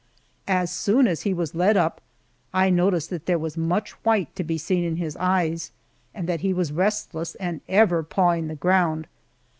[0.47, 2.01] As soon as he was led up
[2.55, 5.71] I noticed that there was much white to be seen in his eyes,
[6.11, 9.05] and that he was restless and ever pawing the ground.